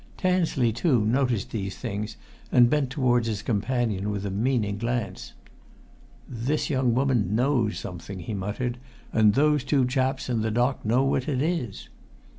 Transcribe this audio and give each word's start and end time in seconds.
Tansley, 0.17 0.73
too, 0.73 1.05
noticed 1.05 1.51
these 1.51 1.77
things, 1.77 2.17
and 2.51 2.71
bent 2.71 2.89
towards 2.89 3.27
his 3.27 3.43
companion 3.43 4.09
with 4.09 4.25
a 4.25 4.31
meaning 4.31 4.79
glance. 4.79 5.33
"This 6.27 6.71
young 6.71 6.95
woman 6.95 7.35
knows 7.35 7.77
something!" 7.77 8.17
he 8.17 8.33
muttered. 8.33 8.79
"And 9.13 9.35
those 9.35 9.63
two 9.63 9.85
chaps 9.85 10.27
in 10.27 10.41
the 10.41 10.49
dock 10.49 10.83
know 10.83 11.03
what 11.03 11.27
it 11.29 11.39
is!" 11.43 11.87